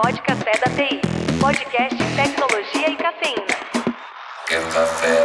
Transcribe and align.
Pod 0.00 0.22
Café 0.22 0.52
da 0.60 0.70
TI, 0.76 1.00
podcast 1.40 1.96
Tecnologia 2.14 2.88
e 2.88 2.96
Cafeína. 2.96 3.46
Quero 4.46 4.66
café. 4.68 5.16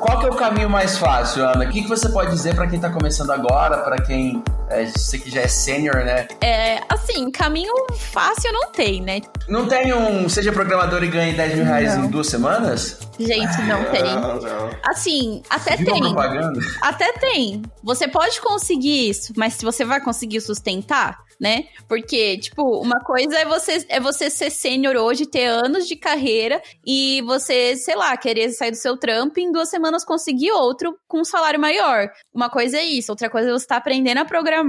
Qual 0.00 0.20
que 0.20 0.26
é 0.26 0.30
o 0.30 0.36
caminho 0.36 0.70
mais 0.70 0.96
fácil, 0.96 1.44
Ana? 1.44 1.66
O 1.66 1.68
que, 1.68 1.82
que 1.82 1.88
você 1.88 2.08
pode 2.08 2.30
dizer 2.30 2.54
para 2.54 2.66
quem 2.66 2.76
está 2.76 2.88
começando 2.88 3.30
agora, 3.30 3.76
para 3.82 4.00
quem 4.00 4.42
é, 4.74 4.86
você 4.86 5.18
que 5.18 5.30
já 5.30 5.42
é 5.42 5.48
sênior, 5.48 6.04
né? 6.04 6.26
É, 6.40 6.80
assim, 6.88 7.30
caminho 7.30 7.72
fácil 7.96 8.52
não 8.52 8.70
tem, 8.72 9.00
né? 9.00 9.20
Não 9.48 9.68
tem 9.68 9.94
um 9.94 10.28
seja 10.28 10.52
programador 10.52 11.02
e 11.02 11.08
ganhe 11.08 11.34
10 11.34 11.54
mil 11.54 11.64
reais 11.64 11.96
Não. 11.96 12.04
em 12.04 12.08
duas 12.08 12.26
semanas? 12.26 12.98
Gente, 13.18 13.62
não 13.62 13.84
tem. 13.84 14.02
Não, 14.02 14.40
não. 14.40 14.70
Assim, 14.82 15.42
até 15.48 15.76
Viu 15.76 15.88
a 15.88 15.92
tem. 15.92 16.02
propaganda? 16.02 16.60
Até 16.82 17.12
tem. 17.12 17.62
Você 17.82 18.08
pode 18.08 18.40
conseguir 18.40 19.10
isso, 19.10 19.32
mas 19.36 19.54
se 19.54 19.64
você 19.64 19.84
vai 19.84 20.00
conseguir 20.00 20.40
sustentar, 20.40 21.18
né? 21.40 21.64
Porque, 21.88 22.38
tipo, 22.38 22.62
uma 22.80 23.00
coisa 23.00 23.36
é 23.38 23.44
você, 23.44 23.84
é 23.88 24.00
você 24.00 24.30
ser 24.30 24.50
sênior 24.50 24.96
hoje, 24.96 25.26
ter 25.26 25.44
anos 25.44 25.86
de 25.86 25.96
carreira 25.96 26.62
e 26.86 27.22
você, 27.22 27.76
sei 27.76 27.94
lá, 27.94 28.16
querer 28.16 28.50
sair 28.50 28.70
do 28.70 28.76
seu 28.76 28.96
trampo 28.96 29.38
e 29.38 29.42
em 29.44 29.52
duas 29.52 29.68
semanas 29.68 30.04
conseguir 30.04 30.52
outro 30.52 30.96
com 31.06 31.20
um 31.20 31.24
salário 31.24 31.60
maior. 31.60 32.08
Uma 32.32 32.48
coisa 32.48 32.78
é 32.78 32.84
isso, 32.84 33.12
outra 33.12 33.28
coisa 33.30 33.48
é 33.48 33.52
você 33.52 33.64
estar 33.64 33.76
aprendendo 33.76 34.18
a 34.18 34.24
programar, 34.24 34.63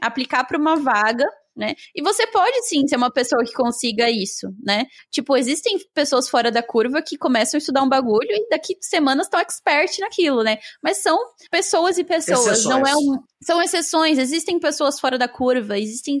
aplicar 0.00 0.44
para 0.44 0.58
uma 0.58 0.76
vaga. 0.76 1.24
Né? 1.56 1.74
E 1.94 2.02
você 2.02 2.26
pode 2.26 2.66
sim 2.68 2.86
ser 2.86 2.96
uma 2.96 3.10
pessoa 3.10 3.42
que 3.42 3.54
consiga 3.54 4.10
isso, 4.10 4.48
né? 4.62 4.84
Tipo, 5.10 5.38
existem 5.38 5.78
pessoas 5.94 6.28
fora 6.28 6.50
da 6.50 6.62
curva 6.62 7.00
que 7.00 7.16
começam 7.16 7.56
a 7.56 7.60
estudar 7.60 7.82
um 7.82 7.88
bagulho 7.88 8.28
e 8.30 8.46
daqui 8.50 8.76
semanas 8.78 9.26
estão 9.26 9.40
expert 9.40 9.98
naquilo, 10.00 10.42
né? 10.42 10.58
Mas 10.82 10.98
são 10.98 11.18
pessoas 11.50 11.96
e 11.96 12.04
pessoas, 12.04 12.46
Exceções. 12.46 12.64
não 12.66 12.86
é 12.86 12.94
um. 12.94 13.16
São 13.42 13.62
exceções, 13.62 14.18
existem 14.18 14.60
pessoas 14.60 15.00
fora 15.00 15.16
da 15.16 15.28
curva, 15.28 15.78
existem 15.78 16.18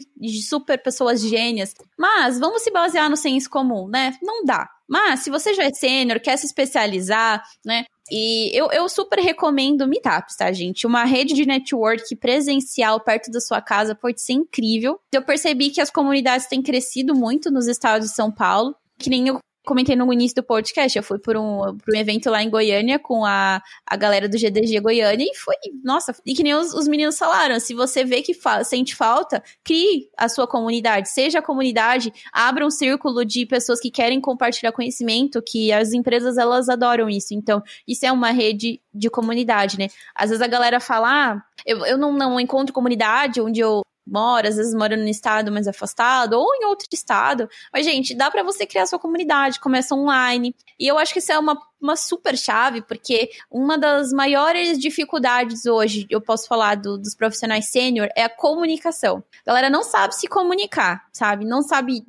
super 0.48 0.82
pessoas 0.82 1.20
gênias, 1.20 1.74
mas 1.98 2.38
vamos 2.38 2.62
se 2.62 2.70
basear 2.70 3.10
no 3.10 3.16
senso 3.16 3.50
comum, 3.50 3.88
né? 3.88 4.14
Não 4.22 4.42
dá. 4.42 4.66
Mas 4.88 5.20
se 5.20 5.28
você 5.28 5.52
já 5.52 5.64
é 5.64 5.70
sênior, 5.70 6.18
quer 6.18 6.38
se 6.38 6.46
especializar, 6.46 7.42
né? 7.62 7.84
E 8.10 8.50
eu, 8.56 8.70
eu 8.70 8.88
super 8.88 9.18
recomendo 9.18 9.86
Meetups, 9.86 10.36
tá, 10.36 10.52
gente? 10.52 10.86
Uma 10.86 11.04
rede 11.04 11.34
de 11.34 11.46
network 11.46 12.14
presencial 12.16 13.00
perto 13.00 13.30
da 13.30 13.40
sua 13.40 13.60
casa 13.60 13.94
pode 13.94 14.20
ser 14.20 14.34
incrível. 14.34 14.98
Eu 15.12 15.22
percebi 15.22 15.70
que 15.70 15.80
as 15.80 15.90
comunidades 15.90 16.46
têm 16.46 16.62
crescido 16.62 17.14
muito 17.14 17.50
nos 17.50 17.66
estados 17.66 18.08
de 18.08 18.14
São 18.14 18.30
Paulo, 18.30 18.74
que 18.98 19.10
nem 19.10 19.28
eu 19.28 19.38
comentei 19.66 19.96
no 19.96 20.10
início 20.12 20.36
do 20.36 20.42
podcast. 20.42 20.96
Eu 20.96 21.02
fui 21.02 21.18
por 21.18 21.36
um, 21.36 21.76
por 21.76 21.94
um 21.94 21.98
evento 21.98 22.30
lá 22.30 22.42
em 22.42 22.48
Goiânia 22.48 22.98
com 22.98 23.24
a, 23.24 23.60
a 23.84 23.96
galera 23.96 24.28
do 24.28 24.38
GDG 24.38 24.80
Goiânia 24.80 25.26
e 25.28 25.36
foi, 25.36 25.56
nossa, 25.82 26.14
e 26.24 26.34
que 26.34 26.42
nem 26.42 26.54
os, 26.54 26.72
os 26.72 26.86
meninos 26.86 27.18
falaram, 27.18 27.58
se 27.58 27.74
você 27.74 28.04
vê 28.04 28.22
que 28.22 28.32
fa 28.32 28.62
sente 28.62 28.94
falta, 28.94 29.42
crie 29.64 30.08
a 30.16 30.28
sua 30.28 30.46
comunidade, 30.46 31.10
seja 31.10 31.40
a 31.40 31.42
comunidade, 31.42 32.12
abra 32.32 32.64
um 32.64 32.70
círculo 32.70 33.24
de 33.24 33.44
pessoas 33.44 33.80
que 33.80 33.90
querem 33.90 34.20
compartilhar 34.20 34.72
conhecimento, 34.72 35.42
que 35.42 35.72
as 35.72 35.92
empresas, 35.92 36.38
elas 36.38 36.68
adoram 36.68 37.10
isso. 37.10 37.34
Então, 37.34 37.62
isso 37.86 38.06
é 38.06 38.12
uma 38.12 38.30
rede 38.30 38.80
de 38.94 39.10
comunidade, 39.10 39.78
né? 39.78 39.88
Às 40.14 40.30
vezes 40.30 40.42
a 40.42 40.46
galera 40.46 40.78
fala, 40.78 41.08
ah, 41.08 41.42
eu, 41.66 41.84
eu 41.84 41.98
não, 41.98 42.12
não 42.12 42.38
encontro 42.38 42.72
comunidade 42.72 43.40
onde 43.40 43.60
eu 43.60 43.82
moro, 44.06 44.46
às 44.46 44.56
vezes 44.56 44.74
moro 44.74 44.96
num 44.96 45.08
estado 45.08 45.50
mais 45.50 45.66
afastado 45.66 46.34
ou 46.34 46.46
em 46.54 46.66
outro 46.66 46.86
estado. 46.92 47.48
Mas, 47.72 47.84
gente, 47.84 48.14
dá 48.14 48.30
para 48.30 48.42
você 48.42 48.66
criar 48.66 48.86
sua 48.86 48.98
comunidade, 48.98 49.60
começa 49.60 49.94
online. 49.94 50.54
E 50.78 50.86
eu 50.86 50.98
acho 50.98 51.12
que 51.12 51.18
isso 51.18 51.32
é 51.32 51.38
uma, 51.38 51.58
uma 51.80 51.96
super 51.96 52.36
chave, 52.36 52.82
porque 52.82 53.30
uma 53.50 53.76
das 53.78 54.12
maiores 54.12 54.78
dificuldades 54.78 55.66
hoje, 55.66 56.06
eu 56.10 56.20
posso 56.20 56.46
falar 56.48 56.76
do- 56.76 56.98
dos 56.98 57.14
profissionais 57.14 57.70
sênior, 57.70 58.08
é 58.16 58.24
a 58.24 58.28
comunicação. 58.28 59.22
A 59.44 59.50
galera 59.50 59.70
não 59.70 59.82
sabe 59.82 60.14
se 60.14 60.26
comunicar, 60.26 61.04
sabe? 61.12 61.44
Não 61.44 61.62
sabe 61.62 62.02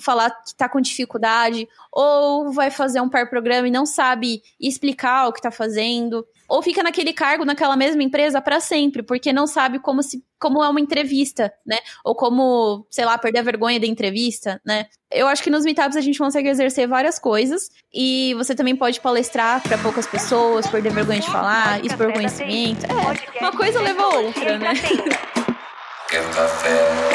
falar 0.00 0.30
que 0.30 0.54
tá 0.54 0.68
com 0.68 0.80
dificuldade, 0.80 1.68
ou 1.92 2.52
vai 2.52 2.70
fazer 2.70 3.00
um 3.00 3.08
par 3.08 3.28
programa 3.28 3.68
e 3.68 3.70
não 3.70 3.86
sabe 3.86 4.42
explicar 4.60 5.28
o 5.28 5.32
que 5.32 5.40
tá 5.42 5.50
fazendo 5.50 6.26
ou 6.52 6.60
fica 6.60 6.82
naquele 6.82 7.14
cargo 7.14 7.46
naquela 7.46 7.74
mesma 7.76 8.02
empresa 8.02 8.38
para 8.38 8.60
sempre, 8.60 9.02
porque 9.02 9.32
não 9.32 9.46
sabe 9.46 9.78
como 9.78 10.02
se 10.02 10.22
como 10.38 10.62
é 10.62 10.68
uma 10.68 10.80
entrevista, 10.80 11.50
né? 11.64 11.78
Ou 12.04 12.14
como, 12.16 12.84
sei 12.90 13.04
lá, 13.04 13.16
perder 13.16 13.38
a 13.38 13.42
vergonha 13.42 13.78
da 13.80 13.86
entrevista, 13.86 14.60
né? 14.66 14.86
Eu 15.10 15.28
acho 15.28 15.42
que 15.42 15.48
nos 15.48 15.64
meetups 15.64 15.96
a 15.96 16.00
gente 16.00 16.18
consegue 16.18 16.48
exercer 16.48 16.86
várias 16.88 17.18
coisas 17.18 17.70
e 17.94 18.34
você 18.34 18.54
também 18.54 18.74
pode 18.76 19.00
palestrar 19.12 19.60
para 19.60 19.76
poucas 19.76 20.06
pessoas, 20.06 20.66
perder 20.66 20.90
vergonha 20.90 21.20
de 21.20 21.30
falar, 21.30 21.84
expor 21.84 22.10
conhecimento. 22.14 22.86
É, 22.86 23.04
podcast 23.04 23.38
uma 23.40 23.52
coisa 23.52 23.80
leva 23.80 24.02
a 24.02 24.08
outra, 24.08 24.58
né? 24.58 24.72
Café. 26.34 27.11